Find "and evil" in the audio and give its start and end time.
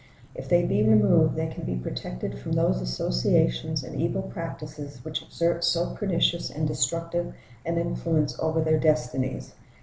3.83-4.23